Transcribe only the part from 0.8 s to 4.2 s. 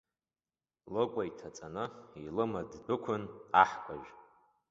Лыкәа иҭаҵаны илыма ддәықәын аҳкәажә.